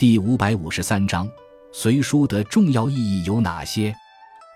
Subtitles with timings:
[0.00, 1.28] 第五百五十三章，
[1.72, 3.94] 隋书的重要意义有哪些？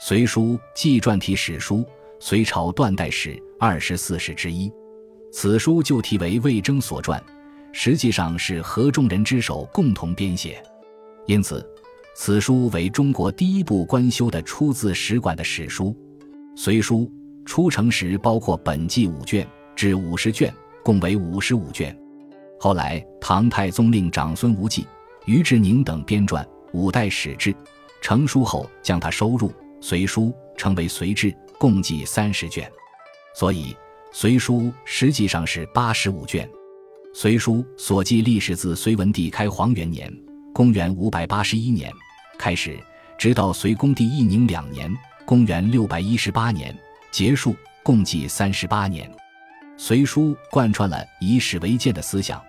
[0.01, 1.85] 隋书纪传体史书，
[2.19, 4.73] 隋朝断代史二十四史之一。
[5.31, 7.23] 此书就题为魏征所传，
[7.73, 10.63] 实际上是合众人之手共同编写，
[11.27, 11.63] 因此
[12.17, 15.95] 此书为中国第一部官修的出自史馆的史书。
[16.57, 17.13] 隋书
[17.45, 20.51] 初成时包括本纪五卷至五十卷，
[20.83, 21.95] 共为五十五卷。
[22.59, 24.87] 后来唐太宗令长孙无忌。
[25.27, 27.51] 于志宁等编撰《五代史志》，
[28.03, 29.49] 成书后将它收入
[29.81, 30.25] 《隋书》，
[30.57, 32.71] 成为《隋志》，共计三十卷。
[33.35, 33.73] 所以，
[34.13, 36.47] 《隋书》实际上是八十五卷。
[37.15, 40.13] 《隋书》所记历史自隋文帝开皇元年
[40.53, 41.91] （公元五百八十一年）
[42.39, 42.79] 开始，
[43.17, 44.93] 直到隋恭帝义宁两年
[45.25, 46.77] （公元六百一十八年）
[47.11, 49.11] 结束，共计三十八年。
[49.79, 52.43] 《隋书》贯穿了以史为鉴的思想。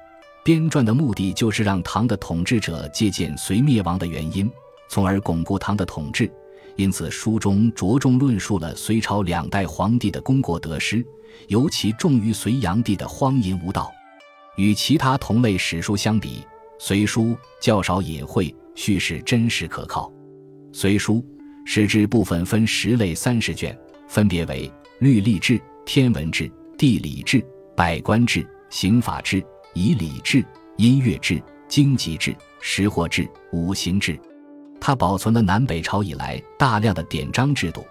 [0.45, 4.48] 编撰的目的就是让唐的统治者借鉴隋灭亡的原因，
[4.88, 6.31] 从而巩固唐的统治。
[6.76, 11.04] 因此，书中着重论述了隋朝两代皇帝的功过得失，
[11.48, 13.91] 尤其重于隋炀帝的荒淫无道。
[14.55, 16.41] 与其他同类史书相比，
[16.77, 17.23] 《隋书》
[17.60, 20.07] 较少隐晦，叙事真实可靠。
[20.71, 21.16] 《隋书》
[21.66, 23.76] 史志部分分十类三十卷，
[24.07, 27.43] 分别为律历志、天文志、地理志、
[27.76, 29.43] 百官志、刑法志。
[29.76, 30.43] 以礼制、
[30.77, 34.17] 音乐制、经济制、识货制、五行制，
[34.79, 37.85] 它保存了南北朝以来大量的典章制度，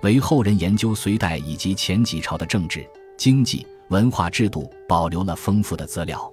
[0.00, 6.32] 为后人研究隋代以及前几朝的政治、经济、文化制度保留了丰富的资料。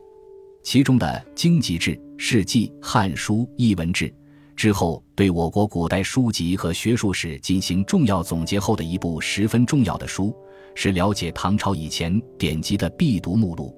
[0.61, 4.08] 其中的经济制是继《汉书》《艺文志》
[4.55, 10.31] 之后，对我国古代书籍和学术史进行重要总结后的一部十分重要的书，
[10.75, 13.75] 是了解唐朝以前典籍的必读目录。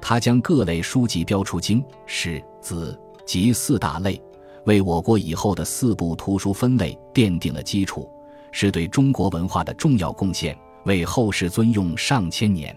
[0.00, 4.20] 他将各类书籍标出经史子及四大类，
[4.64, 8.10] 为我国以后的四部图书分类奠定了基础，
[8.52, 12.74] 是对中国文化的重要贡献，为后世尊用上千年。